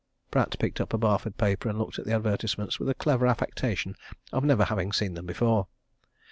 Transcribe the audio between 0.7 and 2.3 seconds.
up a Barford paper and looked at the